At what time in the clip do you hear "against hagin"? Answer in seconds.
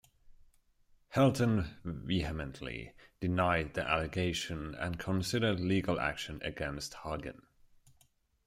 6.43-7.43